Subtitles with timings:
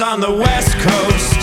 [0.00, 1.35] On the west coast.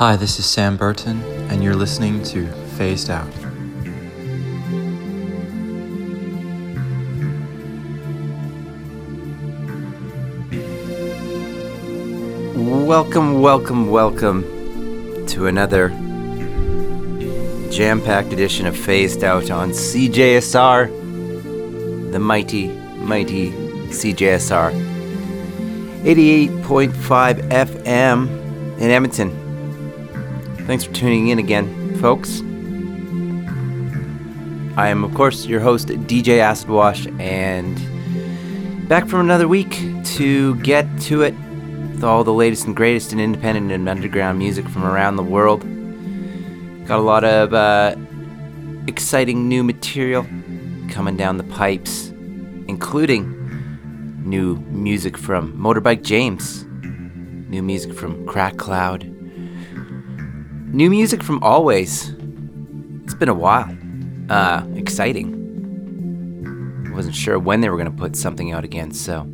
[0.00, 2.46] Hi, this is Sam Burton, and you're listening to
[2.78, 3.28] Phased Out.
[12.56, 15.90] Welcome, welcome, welcome to another
[17.70, 20.88] jam packed edition of Phased Out on CJSR,
[22.10, 23.50] the mighty, mighty
[23.90, 24.72] CJSR.
[26.04, 28.28] 88.5 FM
[28.78, 29.39] in Edmonton.
[30.70, 32.42] Thanks for tuning in again, folks.
[34.78, 37.76] I am, of course, your host, DJ Acid Wash, and
[38.88, 39.82] back from another week
[40.14, 44.68] to get to it with all the latest and greatest in independent and underground music
[44.68, 45.62] from around the world.
[46.86, 47.96] Got a lot of uh,
[48.86, 50.22] exciting new material
[50.88, 52.10] coming down the pipes,
[52.68, 53.26] including
[54.24, 56.64] new music from Motorbike James,
[57.50, 59.09] new music from Crack Cloud,
[60.72, 62.14] new music from Alvvays.
[63.04, 63.76] It's been a while.
[64.28, 65.36] Uh, exciting.
[66.92, 69.30] Wasn't sure when they were going to put something out again, so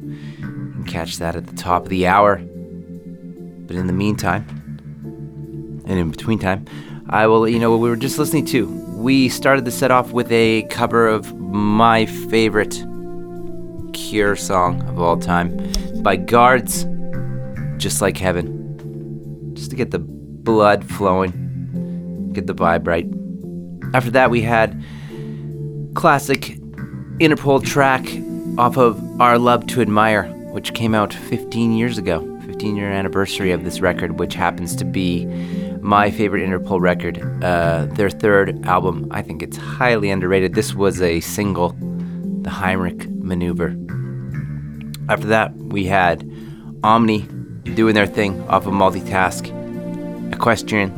[0.86, 2.36] catch that at the top of the hour.
[2.36, 4.46] But in the meantime,
[5.86, 6.64] and in between time,
[7.08, 8.66] I will, you know, what we were just listening to.
[8.96, 12.84] We started the set off with a cover of my favorite
[13.92, 16.86] Cure song of all time by Guards,
[17.76, 19.52] Just Like Heaven.
[19.54, 20.15] Just to get the
[20.46, 23.06] blood flowing, get the vibe right.
[23.92, 24.82] After that, we had
[25.94, 26.58] classic
[27.18, 28.06] Interpol track
[28.56, 32.32] off of Our Love to Admire, which came out 15 years ago.
[32.46, 35.26] 15 year anniversary of this record, which happens to be
[35.82, 37.18] my favorite Interpol record.
[37.44, 40.54] Uh, their third album, I think it's highly underrated.
[40.54, 41.70] This was a single,
[42.42, 43.76] The Heimlich Maneuver.
[45.10, 46.30] After that, we had
[46.82, 47.28] Omni
[47.74, 49.52] doing their thing off of Multitask,
[50.32, 50.90] Equestrian.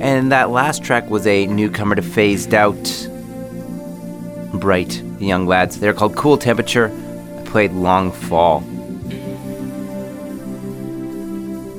[0.00, 3.08] And that last track was a newcomer to Phased Out,
[4.54, 5.80] Bright, the young lads.
[5.80, 6.90] They're called Cool Temperature.
[7.38, 8.58] I played Long Fall.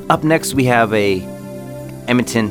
[0.10, 1.22] Up next, we have a
[2.08, 2.50] Edmonton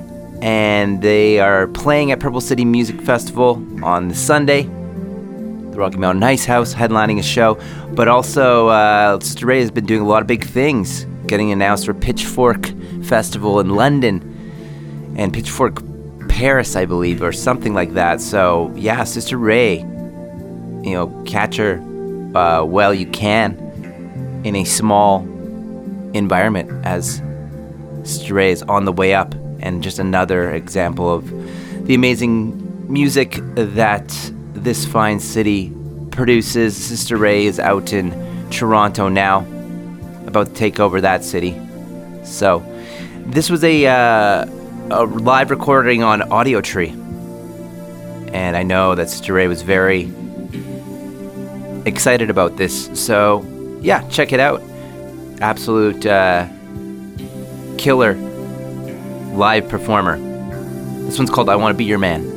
[0.41, 4.69] and they are playing at Purple City Music Festival on Sunday.
[5.77, 7.59] The Rocky Mountain Ice House headlining a show,
[7.91, 11.85] but also uh, Sister Ray has been doing a lot of big things, getting announced
[11.85, 12.65] for Pitchfork
[13.03, 15.83] Festival in London and Pitchfork
[16.29, 18.21] Paris, I believe, or something like that.
[18.21, 21.75] So yeah, Sister Ray, you know, catch her
[22.33, 23.53] uh, while you can
[24.43, 25.19] in a small
[26.15, 27.21] environment as
[28.01, 31.29] Sister Ray is on the way up, and just another example of
[31.85, 34.31] the amazing music that
[34.63, 35.71] this fine city
[36.11, 36.75] produces.
[36.75, 38.11] Sister Ray is out in
[38.49, 39.39] Toronto now,
[40.25, 41.59] about to take over that city.
[42.23, 42.63] So,
[43.27, 44.45] this was a, uh,
[44.89, 46.91] a live recording on Audiotree.
[48.33, 50.11] And I know that Sister Ray was very
[51.85, 52.89] excited about this.
[52.99, 53.45] So,
[53.81, 54.61] yeah, check it out.
[55.39, 56.47] Absolute uh,
[57.77, 58.15] killer
[59.33, 60.17] live performer.
[61.05, 62.36] This one's called I Want to Be Your Man.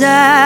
[0.00, 0.39] desire.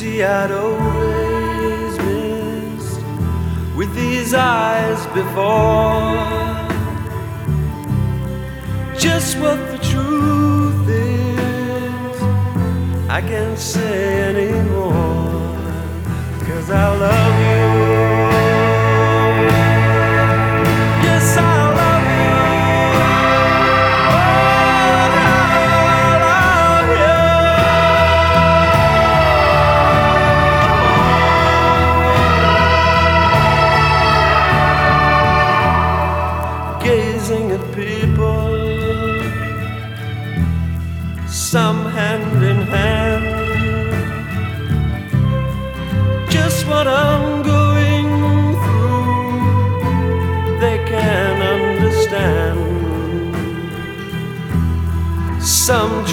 [0.00, 3.00] beauty I'd always missed
[3.76, 6.14] with these eyes before.
[8.98, 12.22] Just what the truth is,
[13.08, 15.32] I can't say anymore,
[16.46, 18.03] cause I love you.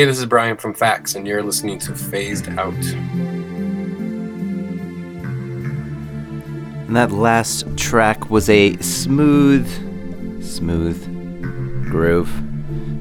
[0.00, 2.72] Hey, this is Brian from Fax, and you're listening to Phased Out.
[6.86, 9.68] And that last track was a smooth,
[10.42, 11.04] smooth
[11.90, 12.30] groove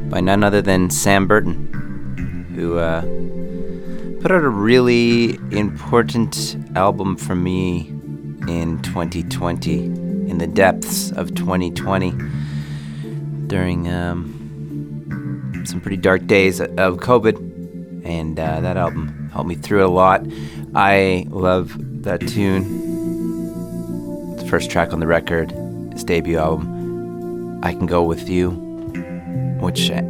[0.10, 3.00] by none other than Sam Burton, who uh,
[4.22, 7.88] put out a really important album for me
[8.50, 12.12] in 2020, in the depths of 2020,
[13.48, 14.39] during um,
[15.70, 18.06] some pretty dark days of COVID.
[18.06, 20.26] And uh, that album helped me through a lot.
[20.74, 24.36] I love that tune.
[24.36, 25.52] The first track on the record,
[25.92, 28.52] his debut album, I Can Go With You,
[29.62, 30.02] which uh,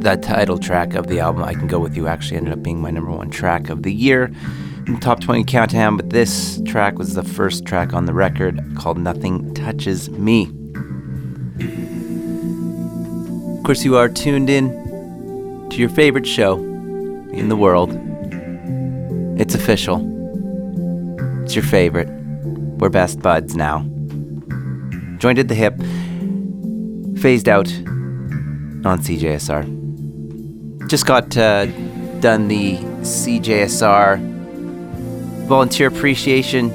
[0.00, 2.80] that title track of the album, I Can Go With You, actually ended up being
[2.80, 4.32] my number one track of the year
[4.86, 5.96] in the top 20 countdown.
[5.96, 10.50] But this track was the first track on the record called Nothing Touches Me.
[13.58, 14.87] Of course, you are tuned in
[15.78, 17.90] your favorite show in the world.
[19.40, 19.98] It's official.
[21.44, 22.08] It's your favorite.
[22.78, 23.80] We're best buds now.
[25.18, 25.76] Joined at the hip,
[27.20, 27.68] phased out
[28.84, 30.88] on CJSR.
[30.88, 31.66] Just got uh,
[32.20, 34.18] done the CJSR
[35.46, 36.70] Volunteer Appreciation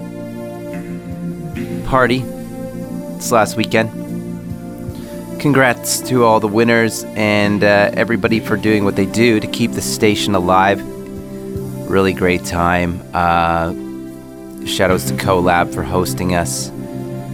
[1.86, 4.03] Party this last weekend.
[5.44, 9.74] Congrats to all the winners and uh, everybody for doing what they do to keep
[9.74, 10.82] the station alive.
[11.90, 13.02] Really great time.
[13.14, 13.72] Uh,
[14.62, 16.72] shoutouts to CoLab for hosting us.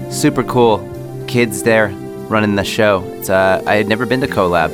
[0.09, 0.79] Super cool.
[1.27, 1.89] Kids there
[2.29, 3.03] running the show.
[3.29, 4.71] Uh, I had never been to CoLab.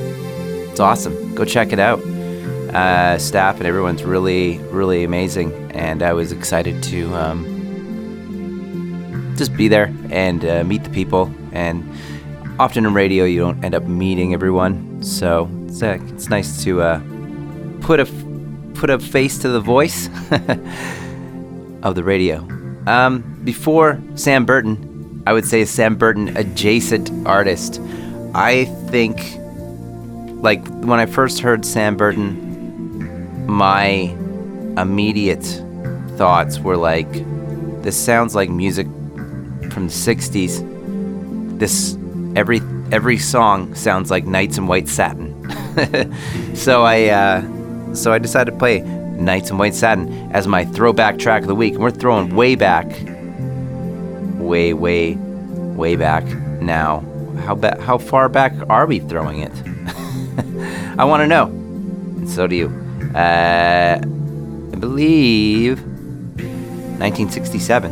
[0.69, 1.35] It's awesome.
[1.35, 1.99] Go check it out.
[1.99, 5.51] Uh, staff and everyone's really, really amazing.
[5.71, 7.43] And I was excited to um,
[9.35, 11.29] just be there and uh, meet the people.
[11.51, 11.83] And
[12.59, 15.01] often in radio, you don't end up meeting everyone.
[15.03, 17.01] So it's, uh, it's nice to uh,
[17.81, 18.05] put a
[18.75, 20.07] put a face to the voice
[21.83, 22.47] of the radio.
[22.87, 27.81] Um, before Sam Burton, I would say Sam Burton adjacent artist.
[28.33, 29.17] I think,
[30.43, 34.13] like, when I first heard Sam Burton, my
[34.77, 35.43] immediate
[36.17, 37.11] thoughts were like,
[37.81, 38.87] this sounds like music
[39.71, 41.57] from the 60s.
[41.57, 41.97] This,
[42.35, 45.33] every, every song sounds like Nights in White Satin.
[46.55, 51.17] so I, uh, so I decided to play Nights in White Satin as my throwback
[51.17, 51.73] track of the week.
[51.73, 52.87] And we're throwing way back,
[54.37, 56.25] way, way, way back
[56.61, 57.03] now.
[57.45, 59.51] How ba- how far back are we throwing it?
[60.97, 62.67] I want to know, and so do you.
[63.13, 65.81] Uh, I believe
[66.99, 67.91] 1967.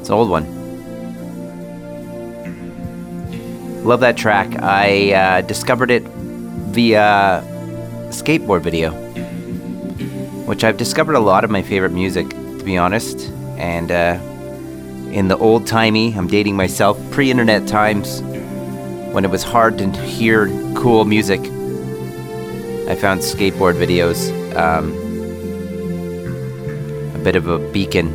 [0.00, 0.57] It's an old one.
[3.88, 4.62] Love that track.
[4.62, 7.42] I uh, discovered it via
[8.10, 8.90] skateboard video,
[10.44, 13.30] which I've discovered a lot of my favorite music, to be honest.
[13.56, 14.18] And uh,
[15.10, 18.20] in the old timey, I'm dating myself, pre internet times,
[19.14, 24.92] when it was hard to hear cool music, I found skateboard videos um,
[27.18, 28.12] a bit of a beacon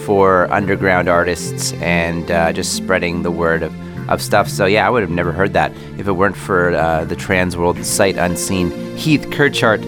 [0.00, 3.72] for underground artists and uh, just spreading the word of,
[4.08, 4.48] of stuff.
[4.48, 7.56] So, yeah, I would have never heard that if it weren't for uh, the Trans
[7.56, 9.84] World Sight Unseen Heath Kirchart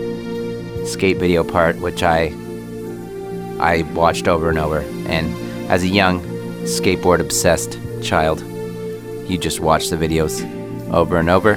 [0.87, 2.35] skate video part, which I
[3.61, 4.81] I watched over and over.
[5.07, 5.33] And
[5.71, 6.21] as a young
[6.65, 8.41] skateboard obsessed child,
[9.31, 10.43] you just watch the videos
[10.93, 11.55] over and over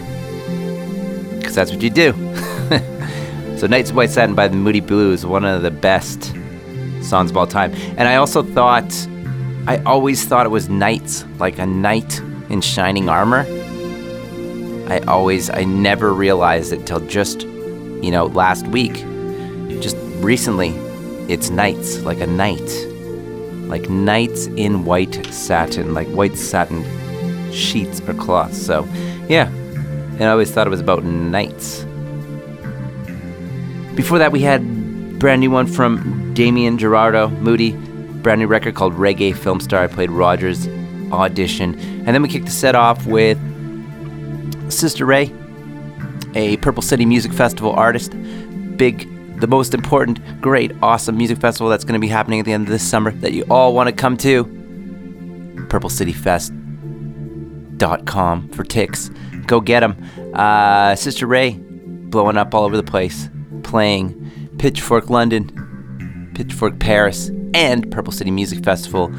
[1.38, 2.14] because that's what you do.
[3.58, 6.34] so, Nights of White Satin by the Moody Blues, one of the best
[7.02, 7.74] songs of all time.
[7.98, 8.92] And I also thought,
[9.68, 13.46] I always thought it was knights, like a knight in shining armor.
[14.88, 19.04] I always, I never realized it till just, you know, last week.
[19.82, 20.70] Just recently,
[21.28, 22.70] it's knights, like a knight.
[23.68, 26.84] Like knights in white satin, like white satin
[27.52, 28.64] sheets or cloths.
[28.64, 28.88] So,
[29.28, 29.48] yeah.
[29.48, 31.84] And I always thought it was about knights.
[33.96, 37.72] Before that, we had brand new one from Damien Jurado Moody,
[38.22, 39.84] brand new record called Reggae Film Star.
[39.84, 40.68] I played Rogers
[41.12, 41.78] Audition.
[41.80, 43.38] And then we kicked the set off with
[44.72, 45.34] Sister Ray,
[46.34, 48.14] a Purple City Music Festival artist.
[48.78, 49.08] Big,
[49.40, 52.64] the most important, great, awesome music festival that's going to be happening at the end
[52.64, 54.46] of this summer that you all want to come to.
[55.70, 59.10] PurpleCityFest.com for ticks.
[59.46, 59.96] Go get them.
[60.34, 63.30] Uh, Sister Ray, blowing up all over the place,
[63.64, 64.22] playing
[64.58, 69.14] Pitchfork London, Pitchfork Paris, and Purple City Music Festival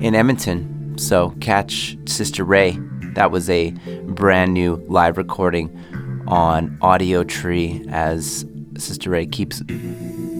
[0.00, 0.74] in Edmonton.
[0.98, 2.76] So catch Sister Ray.
[3.14, 3.70] That was a
[4.08, 5.70] brand new live recording
[6.26, 8.44] on Audiotree as
[8.76, 9.60] Sister Ray keeps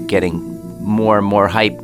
[0.08, 0.42] getting
[0.82, 1.78] more and more hype.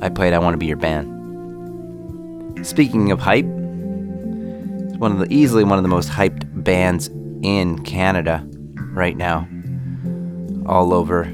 [0.00, 2.66] I played I Want to Be Your Band.
[2.66, 7.08] Speaking of hype, it's one of the easily one of the most hyped bands
[7.42, 9.46] in Canada right now.
[10.66, 11.30] All over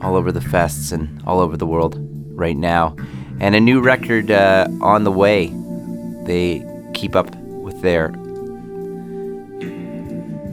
[0.00, 1.96] all over the fests and all over the world
[2.34, 2.94] right now.
[3.42, 5.52] And a new record uh, on the way.
[6.24, 6.64] They
[6.94, 8.12] keep up with their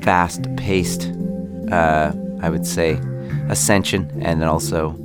[0.02, 1.14] fast paced,
[1.72, 2.12] uh,
[2.42, 3.00] I would say,
[3.48, 4.96] ascension and also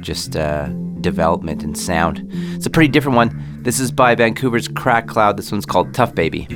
[0.00, 0.68] just uh,
[1.00, 2.24] development and sound.
[2.54, 3.60] It's a pretty different one.
[3.62, 5.36] This is by Vancouver's Crack Cloud.
[5.36, 6.46] This one's called Tough Baby.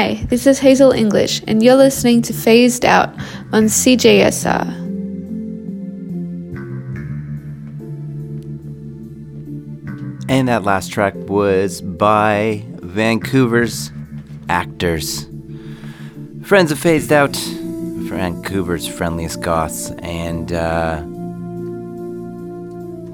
[0.00, 3.10] Hi, this is Hazel English, and you're listening to Phased Out
[3.52, 4.66] on CJSR.
[10.26, 13.92] And that last track was by Vancouver's
[14.48, 15.26] Actors.
[16.44, 21.02] Friends of Phased Out, Vancouver's friendliest goths, and uh,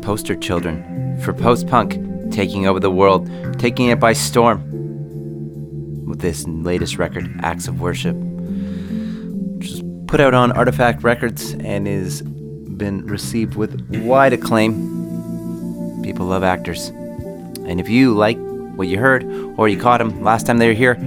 [0.03, 1.99] poster children for post punk
[2.31, 3.29] taking over the world,
[3.59, 4.76] taking it by storm
[6.07, 11.89] with this latest record, Acts of Worship, which is put out on Artoffact Records and
[11.89, 16.03] is been received with wide acclaim.
[16.03, 16.89] People love actors.
[16.89, 18.39] And if you like
[18.77, 19.25] what you heard
[19.57, 20.99] or you caught them last time they were here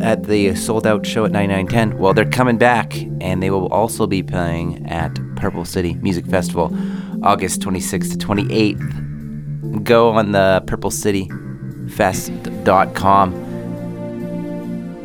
[0.00, 4.06] at the sold out show at 9910, well, they're coming back and they will also
[4.06, 6.76] be playing at Purple City Music Festival
[7.22, 9.84] August 26th to 28th.
[9.84, 13.51] Go on the purplecityfest.com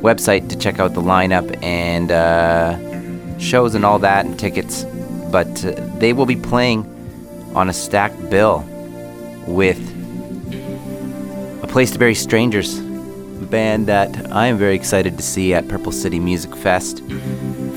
[0.02, 4.84] website to check out the lineup and uh, shows and all that and tickets.
[5.32, 6.86] But uh, they will be playing
[7.56, 8.66] on a stacked bill
[9.48, 9.80] with
[11.64, 15.68] A Place to Bury Strangers, a band that I am very excited to see at
[15.68, 17.02] Purple City Music Fest.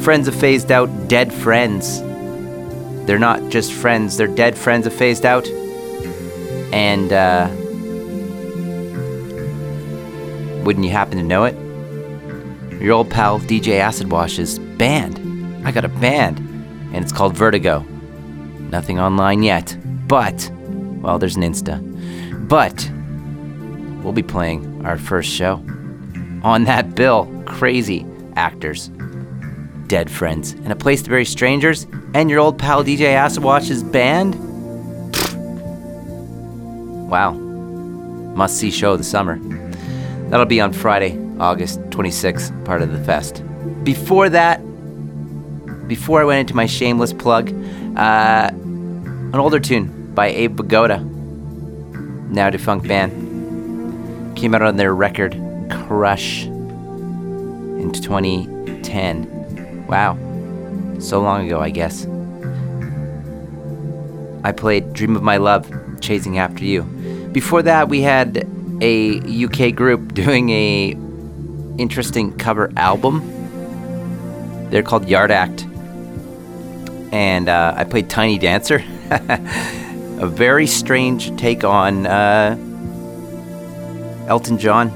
[0.01, 2.01] Friends of Phased Out, Dead Friends.
[3.07, 5.47] They're not just friends, they're dead friends of Phased Out.
[6.73, 7.51] And uh,
[10.65, 11.70] Wouldn't you happen to know it?
[12.81, 15.19] Your old pal DJ Acid Wash's band.
[15.67, 16.39] I got a band,
[16.95, 17.85] and it's called Vertigo.
[18.71, 19.77] Nothing online yet,
[20.09, 20.51] but,
[21.03, 21.79] well, there's an Insta.
[22.49, 22.91] But,
[24.03, 25.63] we'll be playing our first show.
[26.43, 28.07] On that bill, crazy
[28.37, 28.89] actors,
[29.87, 33.83] dead friends, and a place to bury strangers, and your old pal DJ Acid Wash's
[33.83, 34.37] band?
[37.11, 37.33] Wow.
[37.33, 39.39] Must see show of the summer.
[40.31, 43.43] That'll be on Friday, August 26th, part of the fest.
[43.83, 44.61] Before that,
[45.89, 47.51] before I went into my shameless plug,
[47.97, 51.03] uh, an older tune by Abe Vigoda,
[52.31, 55.33] now defunct band, came out on their record
[55.71, 59.87] Crush in 2010.
[59.87, 60.17] Wow,
[61.01, 62.07] so long ago, I guess.
[64.45, 65.71] I played Dream of My Love,
[66.01, 66.83] Chasing After You.
[67.33, 68.47] Before that, we had
[68.81, 70.97] a UK group doing a
[71.81, 74.69] interesting cover album.
[74.71, 75.67] They're called Yard Act.
[77.13, 78.85] And uh, I played Tiny Dancer.
[79.11, 82.57] a very strange take on uh,
[84.29, 84.93] Elton John.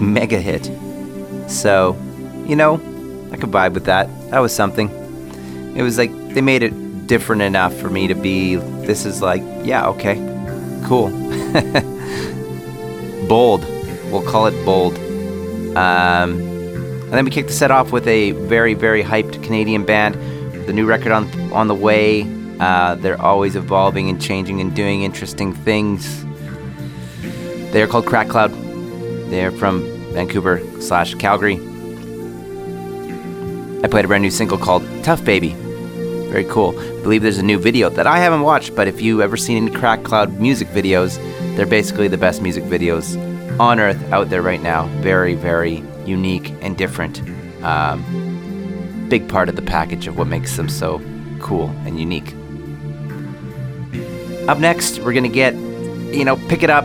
[0.00, 0.70] Mega hit.
[1.48, 1.96] So,
[2.46, 2.74] you know,
[3.32, 4.08] I could vibe with that.
[4.30, 4.90] That was something.
[5.76, 9.42] It was like they made it different enough for me to be, this is like,
[9.64, 10.16] yeah, okay,
[10.84, 11.10] cool.
[13.28, 13.64] bold.
[14.10, 14.98] We'll call it bold.
[15.76, 16.40] Um,
[17.12, 20.14] and then we kicked the set off with a very, very hyped Canadian band.
[20.66, 22.22] The new record on on the way.
[22.60, 26.24] Uh, they're always evolving and changing and doing interesting things.
[27.72, 28.52] They are called Crack Cloud.
[29.30, 31.56] They're from Vancouver slash Calgary.
[33.82, 35.54] I played a brand new single called Tough Baby.
[36.30, 36.78] Very cool.
[36.78, 39.66] I believe there's a new video that I haven't watched, but if you've ever seen
[39.66, 41.16] any Crack Cloud music videos,
[41.56, 43.16] they're basically the best music videos
[43.58, 44.86] on earth out there right now.
[45.00, 47.22] Very, very unique and different.
[47.62, 51.00] Um, big part of the package of what makes them so
[51.40, 52.34] cool and unique.
[54.48, 56.84] Up next, we're gonna get, you know, pick it up,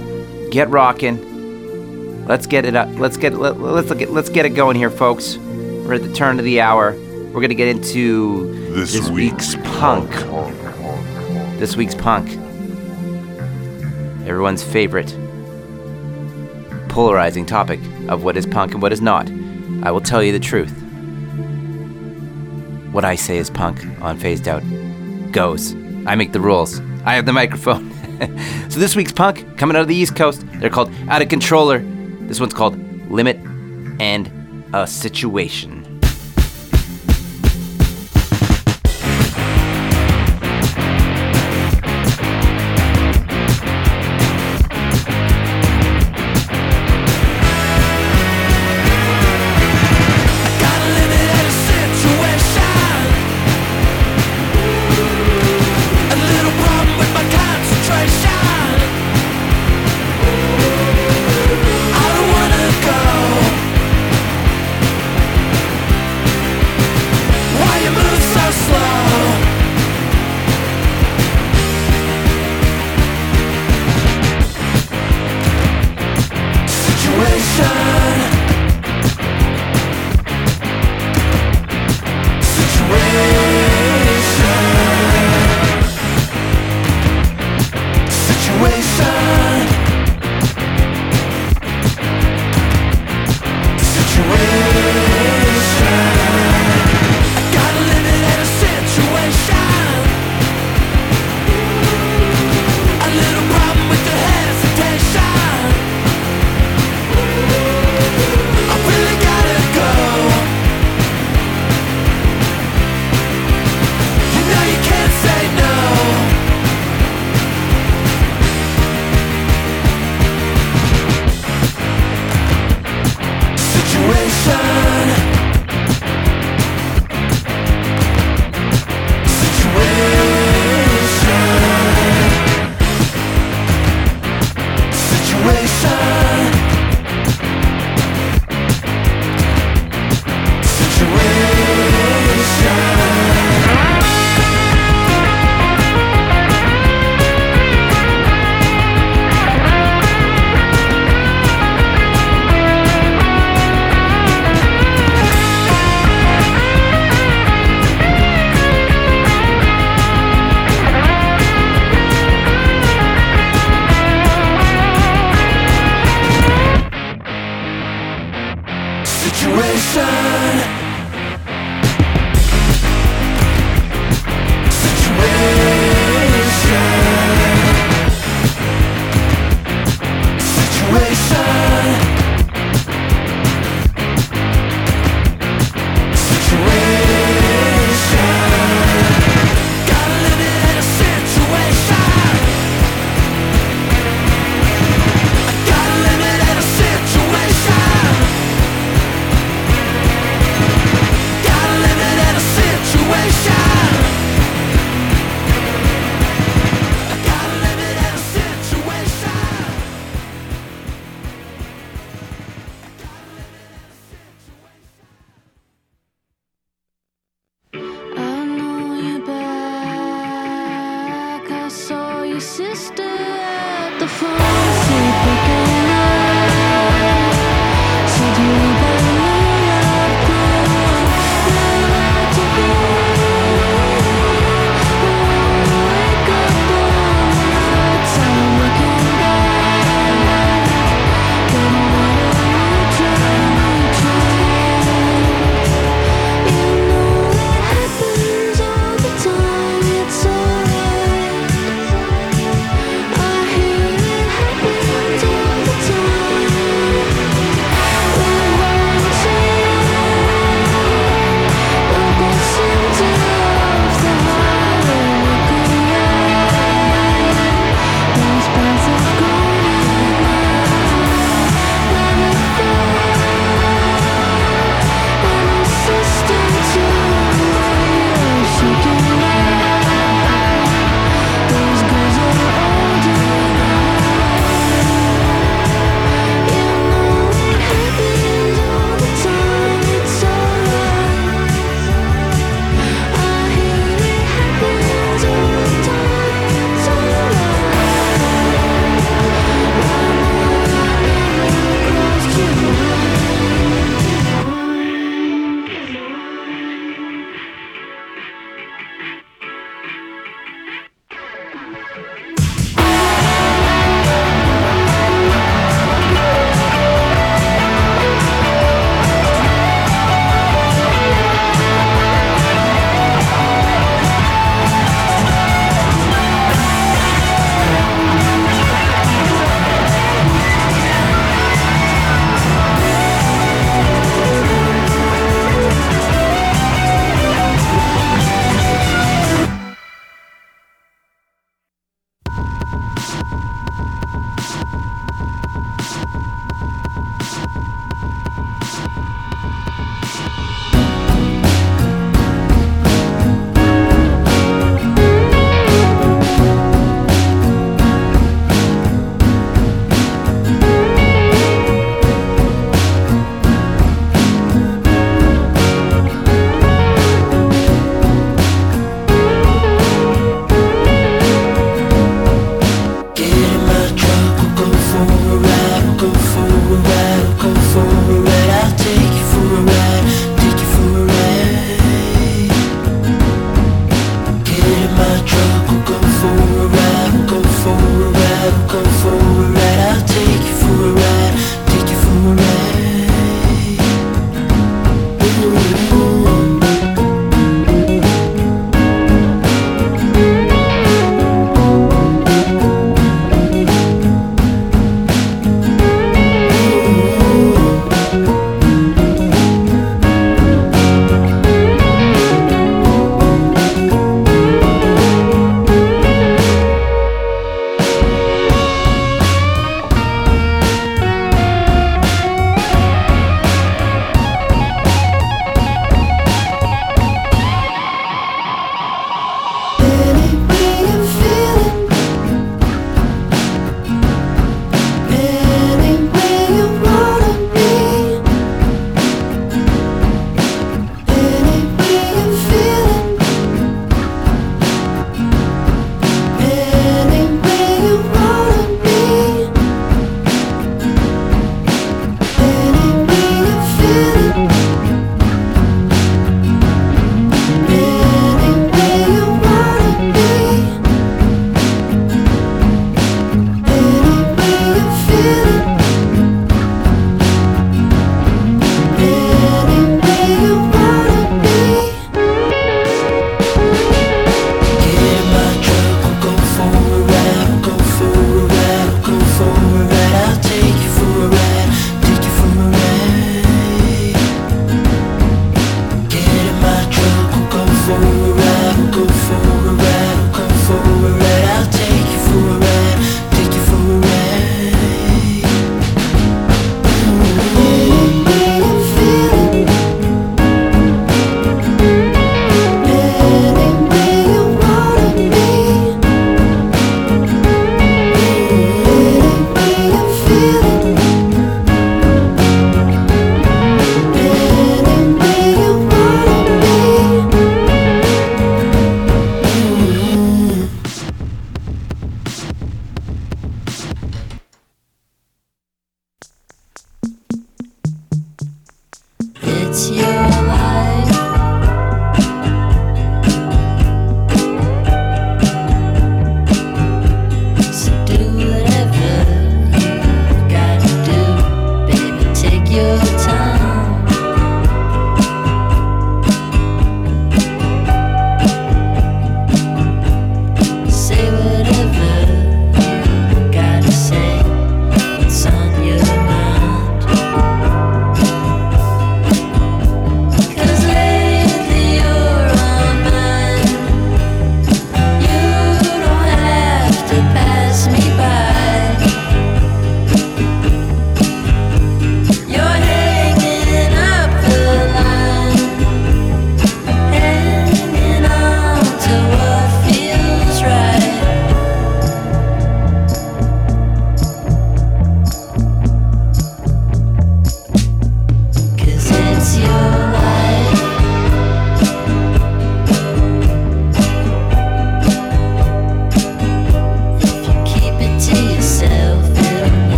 [0.52, 2.26] get rocking.
[2.28, 2.90] Let's get it up.
[3.00, 5.38] Let's get let, let's look at, let's get it going here, folks.
[5.38, 6.94] We're at the turn of the hour.
[7.32, 10.10] We're gonna get into This this week's week's punk.
[11.58, 12.30] This week's punk.
[14.28, 15.18] Everyone's favorite
[16.98, 17.80] polarizing topic
[18.10, 19.30] of what is punk and what is not.
[19.84, 20.72] I will tell you the truth.
[22.92, 24.64] What I say is punk on Phased Out
[25.32, 25.76] goes.
[26.08, 26.80] I make the rules.
[27.06, 27.92] I have the microphone.
[28.72, 30.44] so this week's punk coming out of the East Coast.
[30.54, 31.84] They're called Out of Controller.
[32.22, 32.76] This one's called
[33.12, 33.38] Limit
[34.02, 35.77] and a Situation.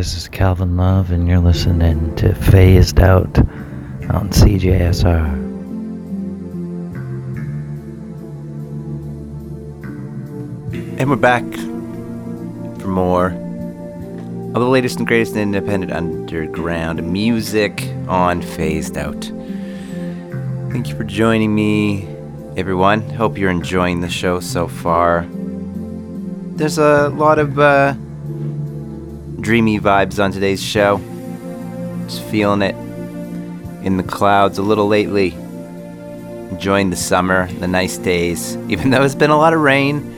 [0.00, 3.36] This is Calvin Love, and you're listening to Phased Out
[4.08, 5.26] on CJSR.
[10.98, 11.44] And we're back
[12.80, 19.22] for more of the latest and greatest in independent underground music on Phased Out.
[20.72, 22.08] Thank you for joining me,
[22.56, 23.02] everyone.
[23.02, 25.26] Hope you're enjoying the show so far.
[26.54, 27.92] There's a lot of uh,
[29.40, 30.98] dreamy vibes on today's show.
[32.04, 32.74] Just feeling it
[33.84, 35.32] in the clouds a little lately.
[36.50, 40.16] Enjoying the summer, the nice days, even though it's been a lot of rain.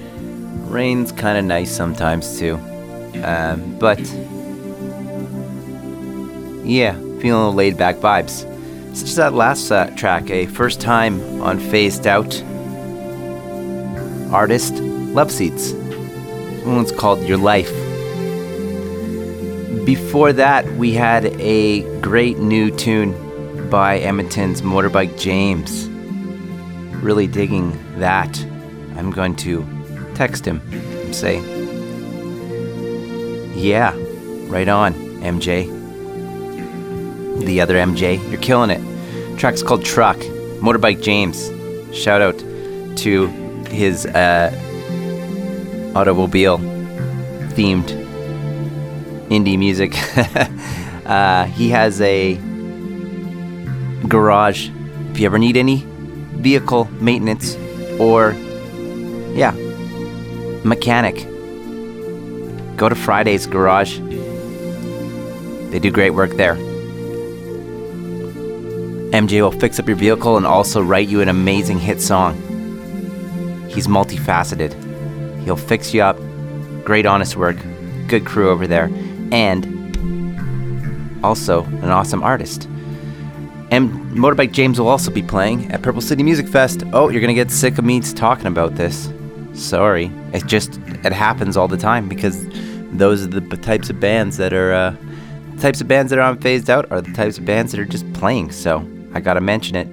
[0.68, 2.56] Rain's kind of nice sometimes too.
[3.22, 4.00] Um, but
[6.64, 8.48] yeah, feeling laid back vibes.
[8.96, 12.42] Such as that last uh, track, a first time on Phased Out
[14.32, 15.74] artist, Love Seeds.
[15.74, 17.81] This one's called Your Life.
[19.92, 25.86] Before that, we had a great new tune by Edmonton's Motorbike James.
[27.02, 28.42] Really digging that.
[28.96, 29.66] I'm going to
[30.14, 31.40] text him and say,
[33.54, 33.94] Yeah,
[34.46, 35.66] right on, MJ.
[37.44, 38.80] The other MJ, you're killing it.
[39.38, 40.16] Track's called Truck,
[40.62, 41.50] Motorbike James.
[41.94, 42.38] Shout out
[43.00, 43.26] to
[43.66, 44.50] his uh,
[45.94, 46.56] automobile
[47.50, 48.01] themed
[49.42, 49.94] indie music.
[51.06, 52.34] uh, he has a
[54.08, 54.68] garage.
[55.10, 57.56] If you ever need any vehicle maintenance
[57.98, 58.32] or,
[59.34, 59.52] yeah,
[60.64, 61.26] mechanic,
[62.76, 63.98] go to Friday's Garage.
[65.70, 66.56] They do great work there.
[69.12, 72.34] MJ will fix up your vehicle and also write you an amazing hit song.
[73.68, 74.72] He's multifaceted.
[75.44, 76.16] He'll fix you up.
[76.84, 77.56] Great, honest work.
[78.06, 78.90] Good crew over there.
[79.32, 82.68] And also an awesome artist.
[83.70, 86.82] And Motorbike James will also be playing at Purple City Music Fest.
[86.92, 89.10] Oh, you're gonna get sick of me talking about this.
[89.54, 90.12] Sorry.
[90.34, 92.46] It just it happens all the time because
[92.92, 94.96] those are the types of bands that are uh,
[95.58, 97.86] types of bands that are on phased out are the types of bands that are
[97.86, 98.52] just playing.
[98.52, 99.86] So I gotta mention it.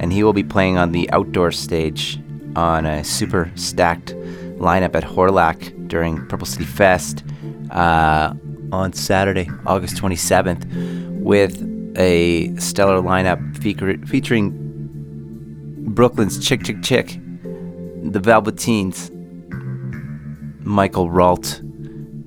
[0.00, 2.18] And he will be playing on the outdoor stage
[2.56, 4.16] on a super stacked
[4.58, 7.22] lineup at Hawrelak during Purple City Fest
[7.70, 8.34] uh,
[8.72, 10.64] on Saturday, August 27th,
[11.20, 11.62] with
[11.96, 14.52] a stellar lineup feature- featuring
[15.94, 17.20] Brooklyn's Chick Chick Chick,
[18.02, 19.10] the Velveteins,
[20.64, 21.60] Michael Rault,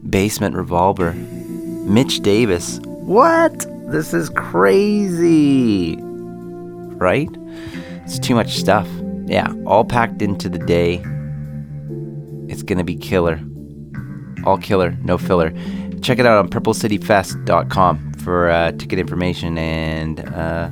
[0.09, 2.79] Basement Revolver, Mitch Davis.
[2.83, 3.65] What?
[3.87, 5.97] This is crazy.
[6.97, 7.29] Right?
[8.03, 8.87] It's too much stuff.
[9.25, 11.03] Yeah, all packed into the day.
[12.47, 13.39] It's gonna be killer.
[14.43, 15.51] All killer, no filler.
[16.01, 20.69] Check it out on purplecityfest.com for uh, ticket information and uh,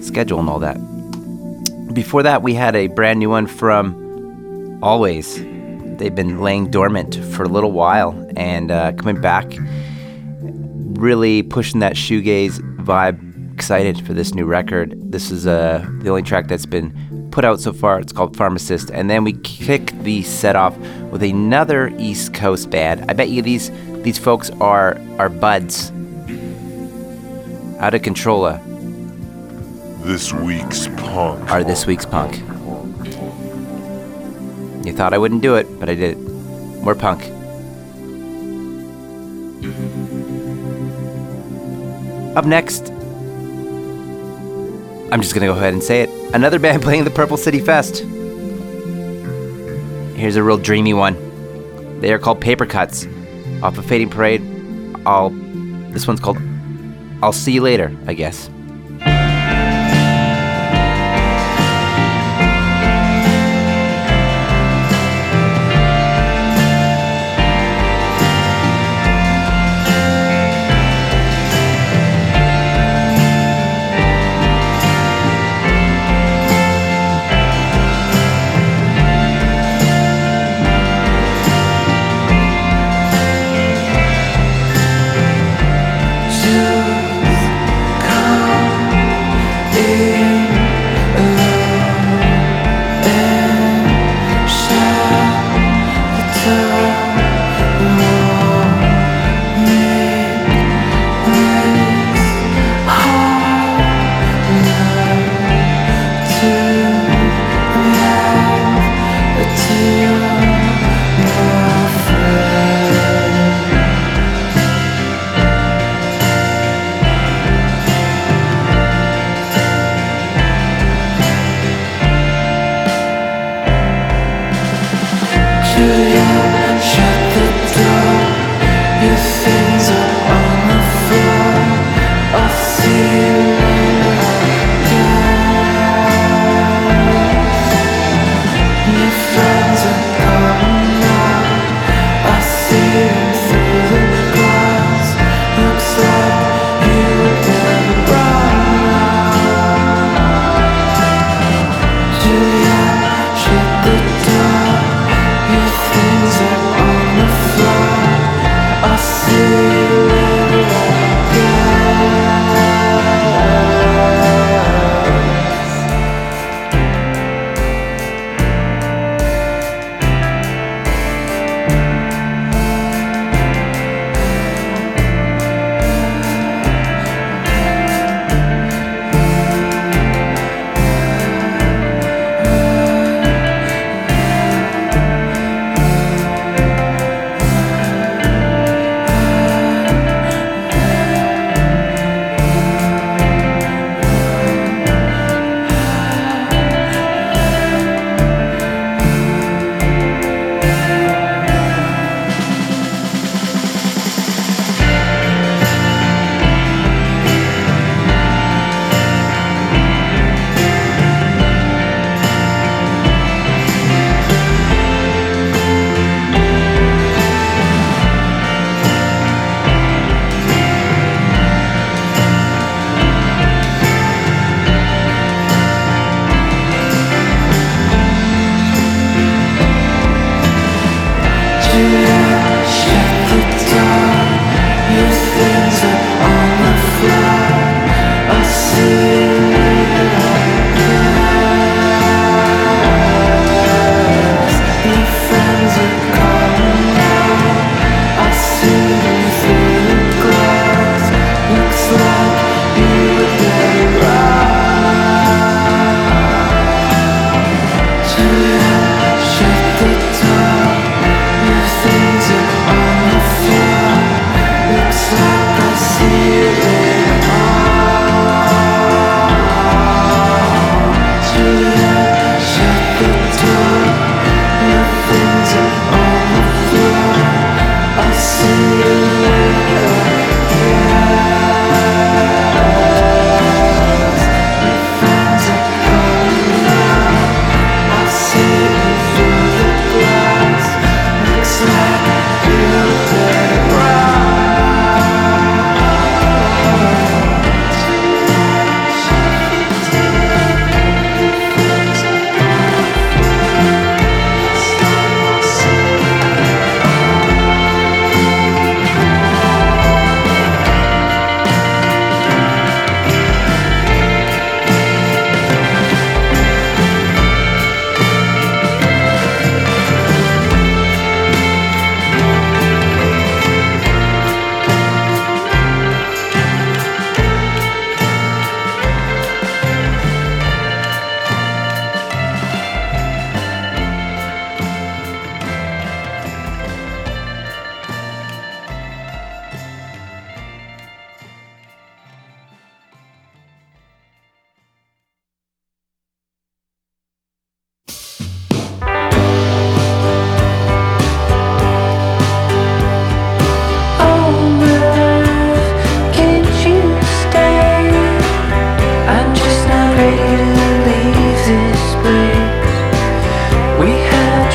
[0.00, 0.76] schedule and all that.
[1.94, 3.94] Before that, we had a brand new one from
[4.80, 5.98] Alvvays.
[5.98, 9.46] They've been laying dormant for a little while and uh, coming back,
[10.40, 13.28] really pushing that shoegaze vibe.
[13.52, 14.94] Excited for this new record.
[15.12, 16.92] This is uh, the only track that's been
[17.30, 18.00] put out so far.
[18.00, 18.90] It's called Pharmacist.
[18.90, 20.76] And then we kick the set off
[21.10, 23.04] with another East Coast band.
[23.10, 23.70] I bet you these
[24.02, 25.90] these folks are are buds.
[27.78, 28.50] Out of control.
[30.02, 31.50] This week's punk.
[31.50, 32.38] Are this week's punk.
[34.84, 36.18] You thought I wouldn't do it, but I did it.
[36.82, 37.22] More punk.
[42.36, 42.90] Up next,
[45.12, 46.10] I'm just gonna go ahead and say it.
[46.34, 47.98] Another band playing the Purple City Fest.
[50.16, 51.14] Here's a real dreamy one.
[52.00, 53.06] They are called Papercuts,
[53.62, 54.42] off of Fading Parade.
[55.06, 55.30] I'll.
[55.90, 56.38] This one's called
[57.22, 58.50] I'll See You Later, I guess.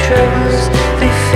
[0.07, 0.69] Troubles,
[1.01, 1.26] they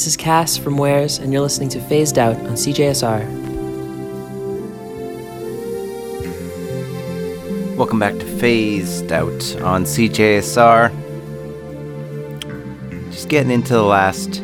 [0.00, 3.22] this is Cass from Wares, and you're listening to Phased Out on CJSR.
[7.76, 9.28] Welcome back to Phased Out
[9.60, 10.90] on CJSR.
[13.10, 14.36] Just getting into the last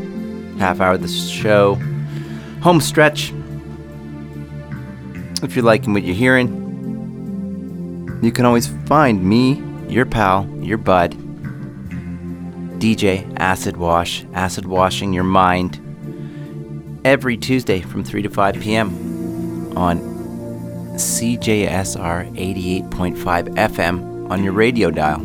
[0.59, 1.77] half hour of the show.
[2.61, 3.33] Home stretch.
[5.43, 6.51] If you're liking what you're hearing,
[8.23, 11.13] you can always find me, your pal, your bud,
[12.79, 15.81] DJ Acid Wash, acid washing your mind,
[17.05, 19.77] every Tuesday from 3 to 5 p.m.
[19.77, 19.99] on
[20.97, 25.23] CJSR 88.5 FM on your radio dial.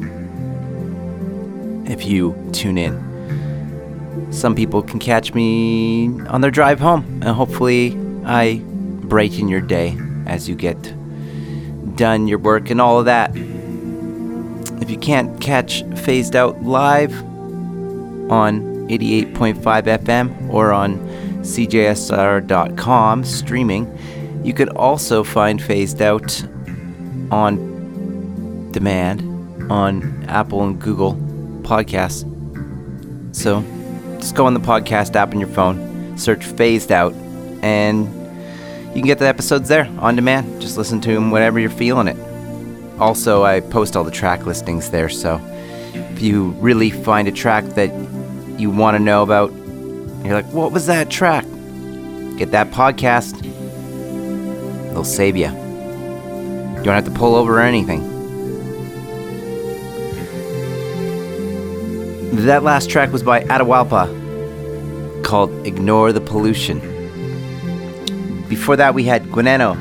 [1.89, 7.97] If you tune in, some people can catch me on their drive home, and hopefully,
[8.25, 10.93] I brighten your day as you get
[11.95, 13.31] done your work and all of that.
[14.81, 17.13] If you can't catch Phased Out live
[18.32, 20.98] on 88.5 FM or on
[21.41, 26.44] CJSR.com streaming, you could also find Phased Out
[27.30, 29.22] on demand
[29.72, 31.16] on Apple and Google
[31.62, 32.26] Podcasts.
[33.36, 33.62] So
[34.20, 37.14] just go on the podcast app on your phone, search Phased Out,
[37.62, 38.08] and
[38.88, 40.62] you can get the episodes there on demand.
[40.62, 42.18] Just listen to them whenever you're feeling it.
[42.99, 45.40] Also, I post all the track listings there, so
[45.94, 47.90] if you really find a track that
[48.61, 49.51] you want to know about,
[50.23, 51.43] you're like, what was that track?
[52.38, 53.41] Get that podcast.
[54.91, 55.47] They'll save you.
[55.47, 58.07] You don't have to pull over or anything.
[62.45, 66.79] That last track was by Atahualpa called Ignore the Pollution.
[68.47, 69.75] Before that, we had Gwenno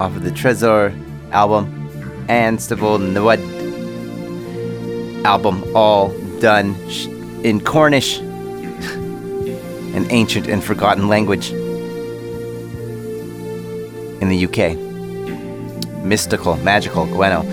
[0.00, 0.92] off of the Tresor
[1.32, 1.72] album
[2.28, 3.40] and Stivol Nawad
[5.24, 6.10] album, all
[6.40, 6.74] done
[7.44, 11.50] in Cornish, an ancient and forgotten language
[14.20, 14.76] in the UK.
[16.04, 17.44] Mystical, magical, Gwenno.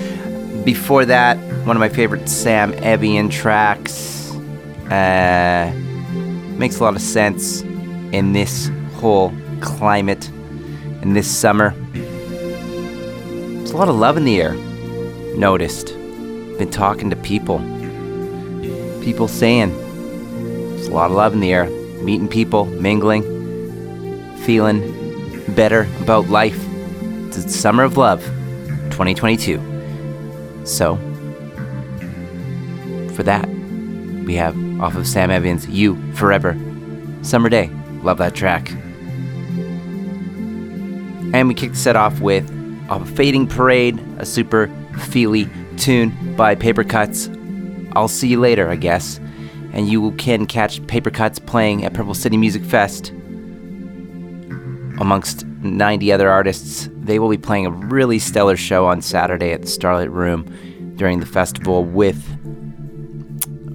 [0.65, 4.31] Before that, one of my favorite Sam Evian tracks.
[4.89, 5.71] Uh,
[6.57, 7.61] makes a lot of sense
[8.11, 10.29] in this whole climate,
[11.01, 11.73] in this summer.
[11.93, 14.53] There's a lot of love in the air.
[15.35, 15.87] Noticed.
[16.57, 17.59] Been talking to people.
[19.03, 19.75] People saying
[20.75, 21.69] there's a lot of love in the air.
[22.01, 23.23] Meeting people, mingling,
[24.37, 24.81] feeling
[25.55, 26.57] better about life.
[27.27, 28.23] It's the summer of love,
[28.91, 29.59] 2022.
[30.65, 30.95] So,
[33.13, 33.47] for that,
[34.25, 36.57] we have off of Sam Evian's, You Forever.
[37.21, 37.69] Summer Day.
[38.01, 38.71] Love that track.
[41.33, 42.49] And we kicked the set off with
[42.89, 44.69] off of Fading Parade, a super
[44.99, 47.32] feely tune by Papercuts.
[47.93, 49.19] I'll see you later, I guess.
[49.71, 53.09] And you can catch Papercuts playing at Purple City Music Fest
[54.99, 56.89] amongst 90 other artists.
[56.93, 61.19] They will be playing a really stellar show on Saturday at the Starlight Room during
[61.19, 62.23] the festival with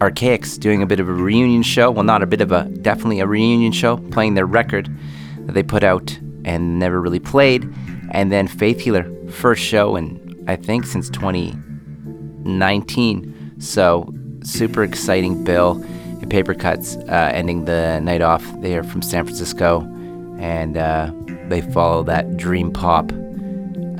[0.00, 1.90] Archaics doing a bit of a reunion show.
[1.90, 4.88] Well, not a bit of a, definitely a reunion show, playing their record
[5.46, 7.68] that they put out and never really played.
[8.12, 13.34] And then Faith Healer, first show in, I think, since 2019.
[13.58, 14.12] So,
[14.42, 15.82] super exciting bill.
[16.20, 18.44] And Papercuts uh, ending the night off.
[18.60, 19.80] They are from San Francisco
[20.38, 21.12] and uh,
[21.48, 23.12] they follow that dream pop,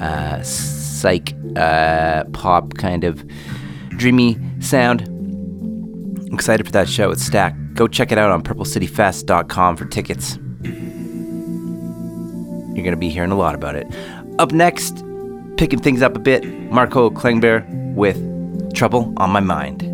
[0.01, 3.24] uh, psych uh, pop kind of
[3.90, 5.02] dreamy sound.
[6.32, 7.10] Excited for that show.
[7.10, 7.74] It's stacked.
[7.74, 10.39] Go check it out on purplecityfest.com for tickets.
[12.74, 13.86] You're going to be hearing a lot about it.
[14.39, 15.05] Up next,
[15.56, 18.16] picking things up a bit, Marco Klingbear with
[18.79, 19.88] Trouble on My Mind.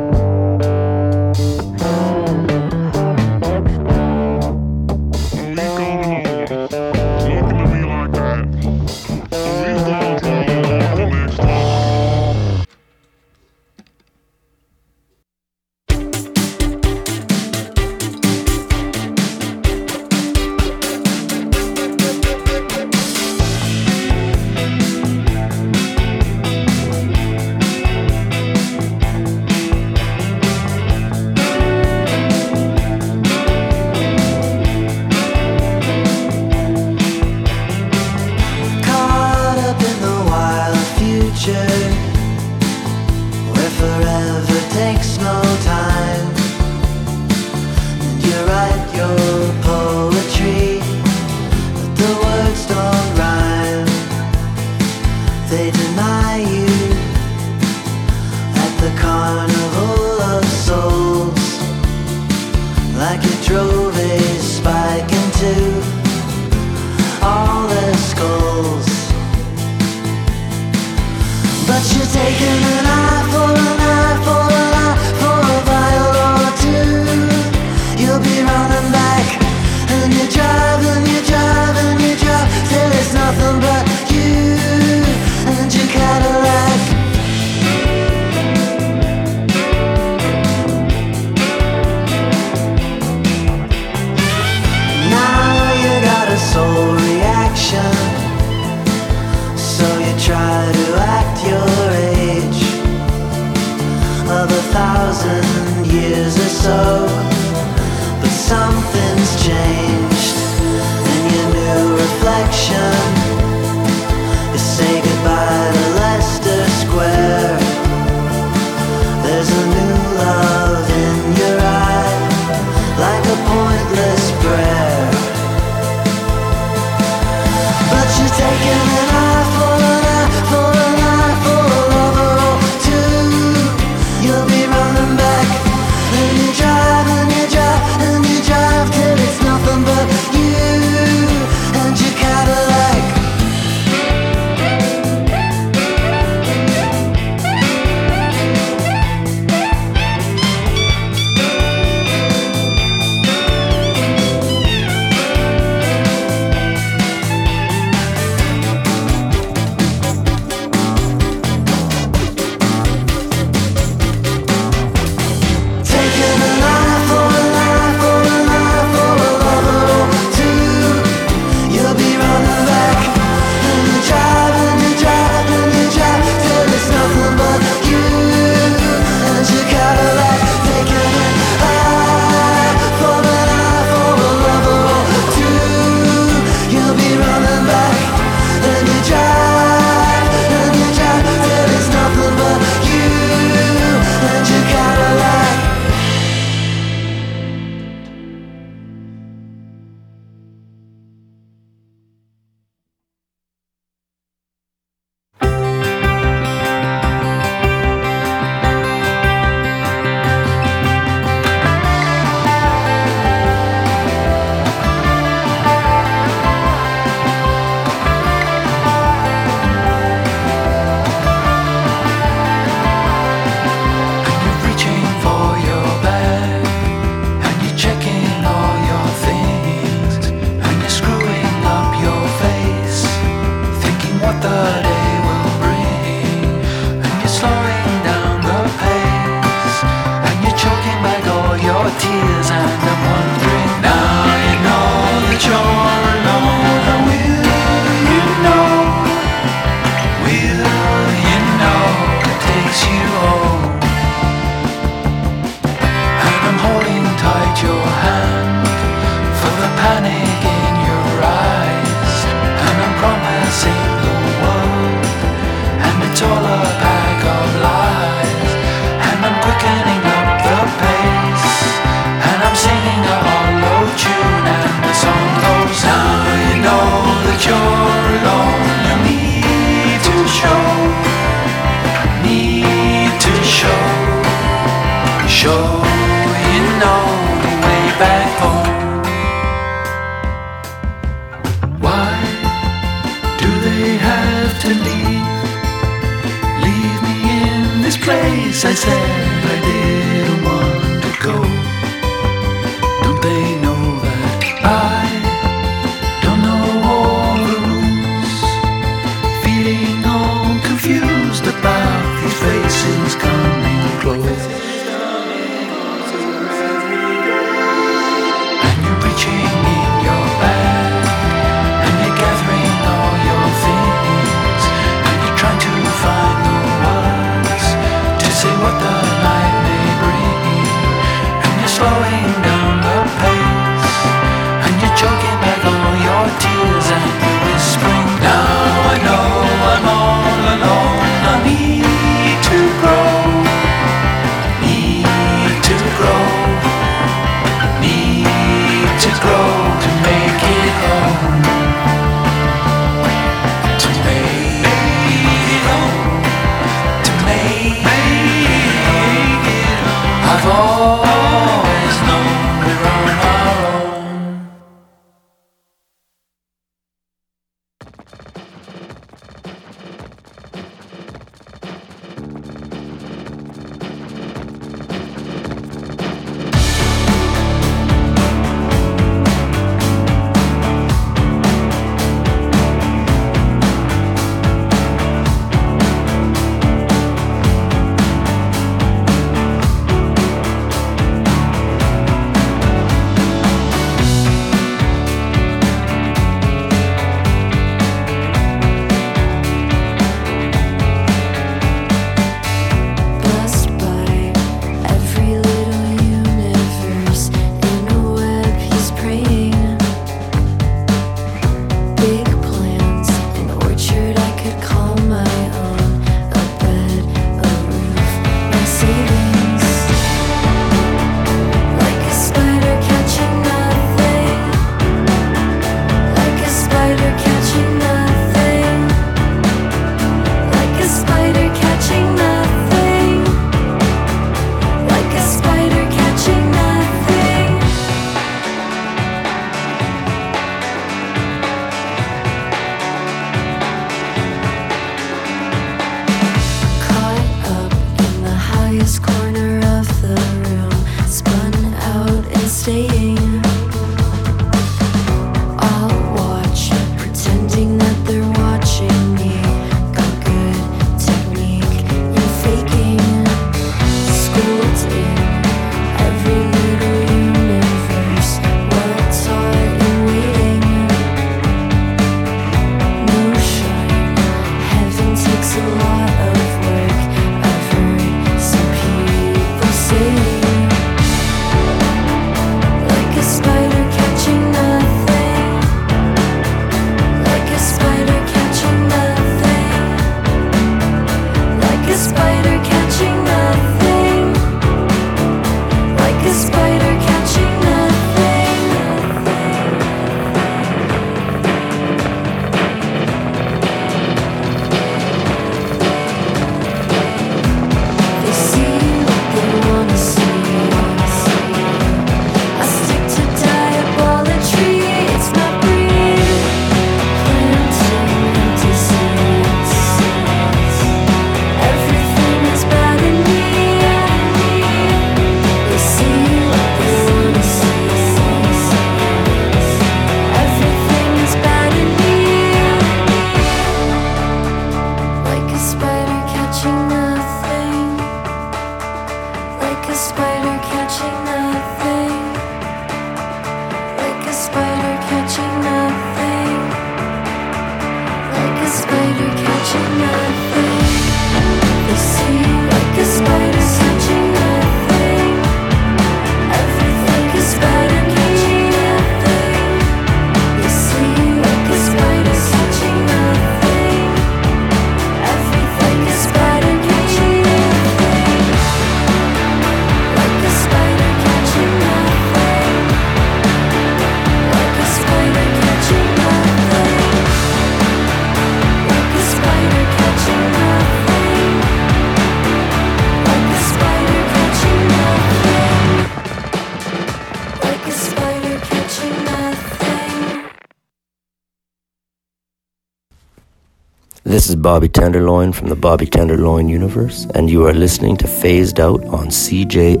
[594.40, 598.80] This is Bobby Tenderloin from the Bobby Tenderloin universe, and you are listening to Phased
[598.80, 600.00] Out on CJSR.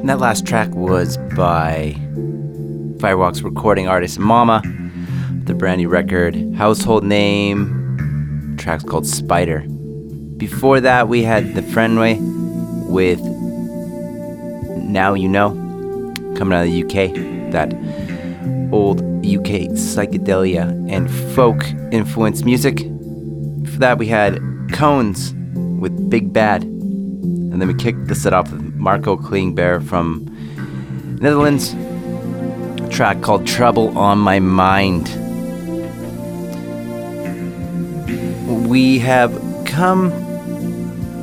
[0.00, 1.94] And that last track was by
[2.96, 4.62] Firewalk's recording artist Mama,
[5.44, 9.66] the brand new record, Household Name, track's called Spider.
[10.38, 12.16] Before that, we had The Friendway
[12.88, 13.20] with
[14.82, 15.50] Now You Know,
[16.38, 17.52] coming out of the UK.
[17.52, 17.74] That
[20.00, 21.62] psychedelia and folk
[21.92, 22.78] influenced music.
[22.78, 24.40] For that, we had
[24.72, 25.34] Cones
[25.78, 26.62] with Big Bad.
[26.62, 30.26] And then we kicked the set off with Marco Klingbear from
[31.20, 35.08] Netherlands, a track called Trouble on My Mind.
[38.68, 39.32] We have
[39.66, 40.10] come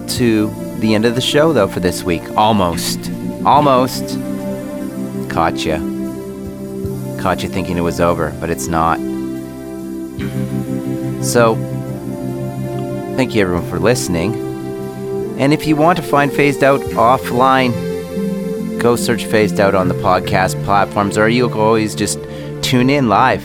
[0.10, 0.50] to
[0.80, 2.24] the end of the show, though, for this week.
[2.38, 3.10] Almost.
[3.44, 4.20] Almost.
[5.30, 5.97] Caught ya.
[7.28, 8.98] Caught you thinking it was over, but it's not.
[11.22, 11.56] So,
[13.18, 14.34] thank you everyone for listening.
[15.38, 17.74] And if you want to find Phased Out offline,
[18.80, 22.18] go search Phased Out on the podcast platforms, or you can always just
[22.62, 23.42] tune in live.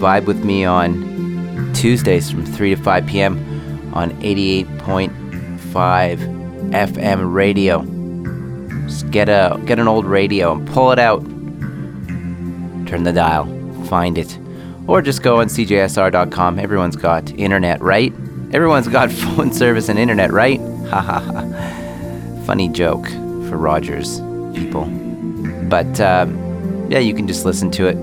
[0.00, 3.38] Vibe with me on Tuesdays from 3 to 5 p.m.
[3.94, 5.12] on 88.5
[6.72, 7.84] FM radio.
[8.88, 11.24] Just get a get an old radio and pull it out.
[12.86, 13.46] Turn the dial,
[13.84, 14.38] find it.
[14.86, 16.58] Or just go on cjsr.com.
[16.58, 18.12] Everyone's got internet, right?
[18.52, 20.60] Everyone's got phone service and internet, right?
[20.60, 22.42] Ha ha ha.
[22.44, 23.06] Funny joke
[23.48, 24.20] for Rogers
[24.54, 24.84] people.
[25.68, 27.96] But um, yeah, you can just listen to it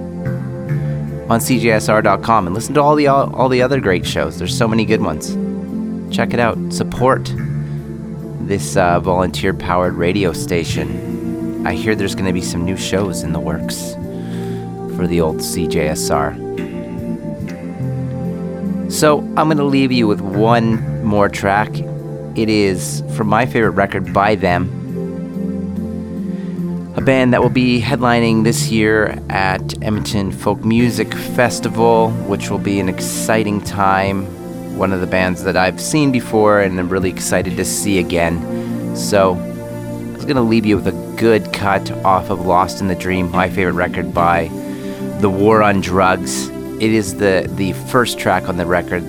[1.29, 4.39] on cjsr.com and listen to all the all, all the other great shows.
[4.39, 5.35] There's so many good ones.
[6.15, 6.57] Check it out.
[6.73, 7.31] Support
[8.47, 11.65] this uh, volunteer-powered radio station.
[11.65, 13.95] I hear there's going to be some new shows in the works
[15.01, 16.37] for the old CJSR.
[18.91, 21.71] So I'm going to leave you with one more track.
[22.35, 24.69] It is from my favorite record by them,
[26.95, 32.59] a band that will be headlining this year at Edmonton Folk Music Festival, which will
[32.59, 34.27] be an exciting time.
[34.77, 38.95] One of the bands that I've seen before and I'm really excited to see again.
[38.95, 42.87] So I was going to leave you with a good cut off of Lost in
[42.87, 44.51] the Dream, my favorite record by
[45.21, 46.49] The War on Drugs.
[46.49, 49.03] It is the, the first track on the record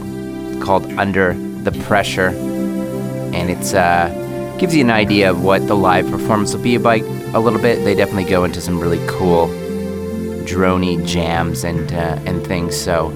[0.60, 1.32] called Under
[1.62, 4.10] the Pressure, and it's uh,
[4.59, 7.82] gives you an idea of what the live performance will be about a little bit.
[7.82, 9.48] They definitely go into some really cool
[10.44, 12.76] drony jams and uh, and things.
[12.78, 13.10] So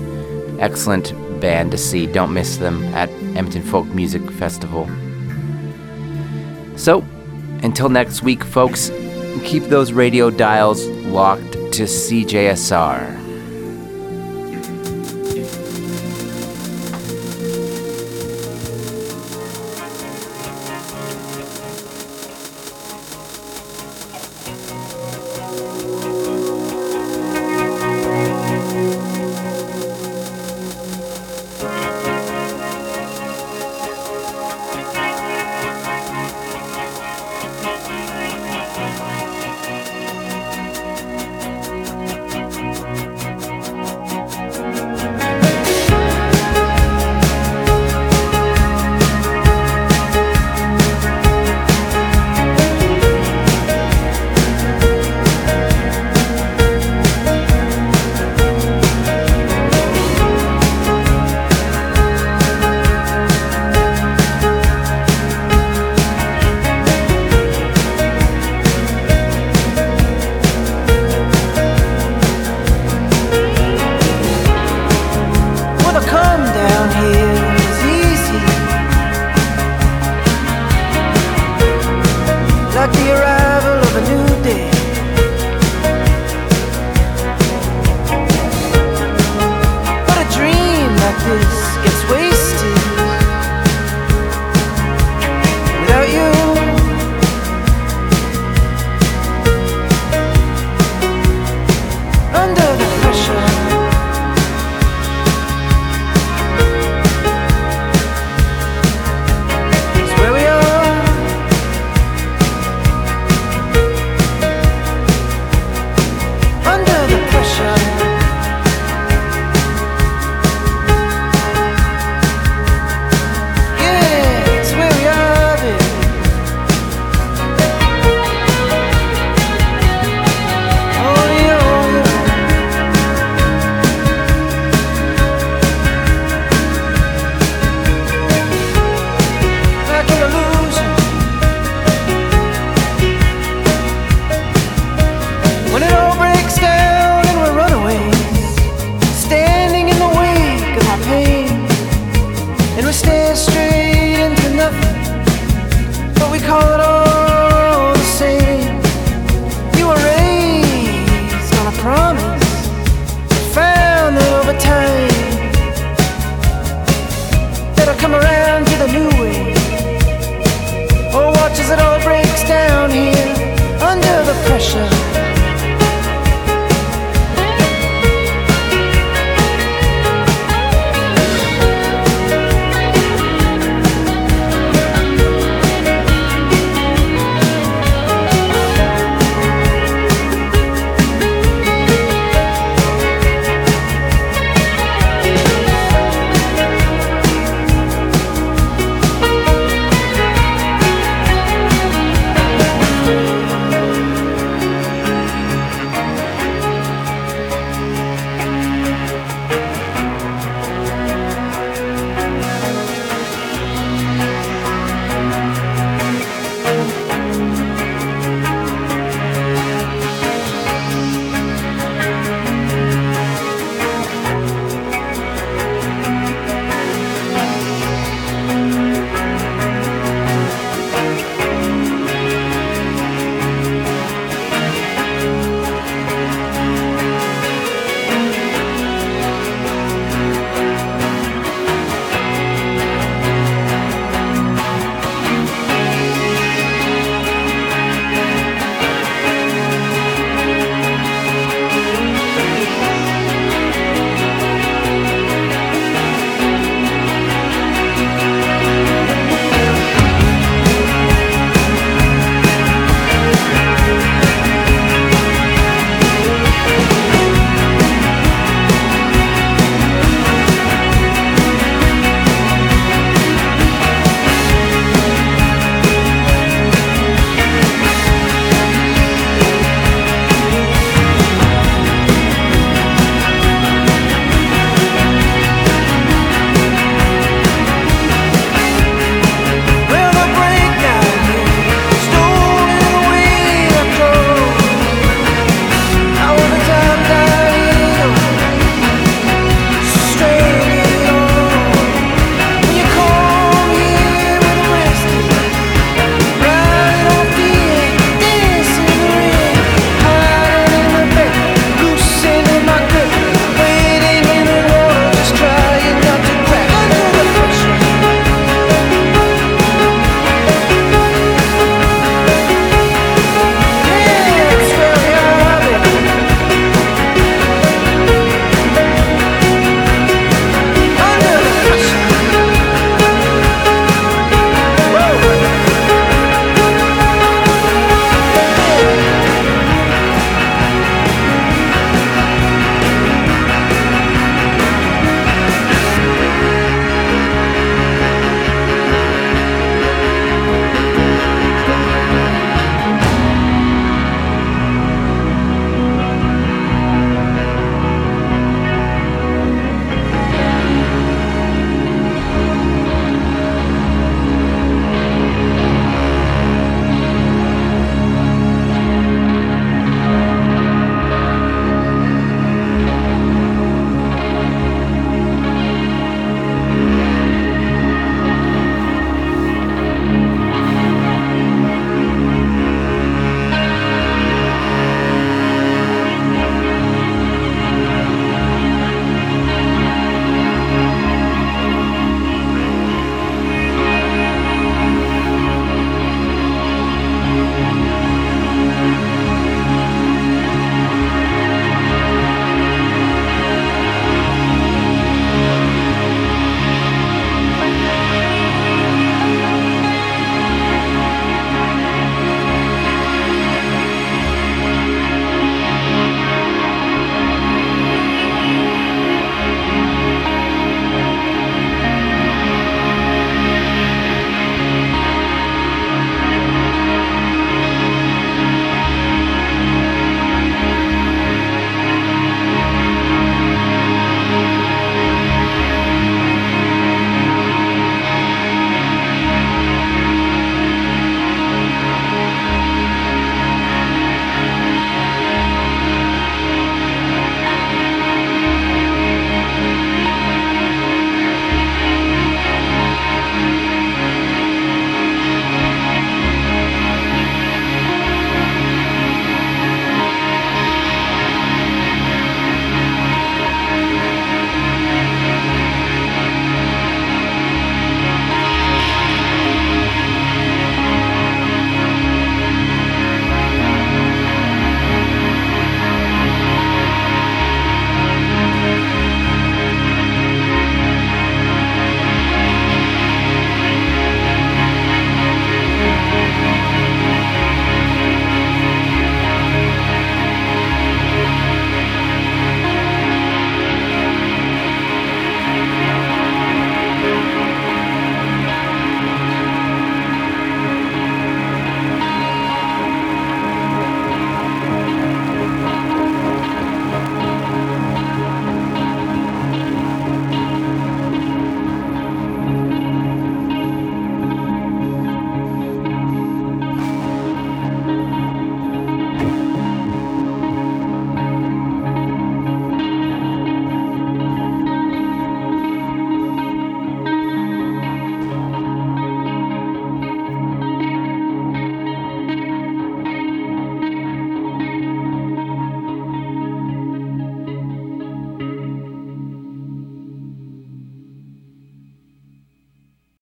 [0.58, 2.06] excellent band to see.
[2.06, 4.86] Don't miss them at Edmonton Folk Music Festival.
[6.78, 7.04] So
[7.62, 8.90] until next week, folks,
[9.44, 13.25] keep those radio dials locked to CJSR.